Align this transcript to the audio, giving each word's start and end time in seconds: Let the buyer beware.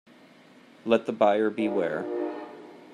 Let 0.83 1.05
the 1.05 1.11
buyer 1.13 1.51
beware. 1.51 2.03